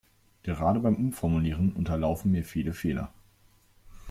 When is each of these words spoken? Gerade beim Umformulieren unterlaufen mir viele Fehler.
Gerade 0.41 0.79
beim 0.79 0.95
Umformulieren 0.95 1.73
unterlaufen 1.73 2.31
mir 2.31 2.43
viele 2.43 2.73
Fehler. 2.73 3.13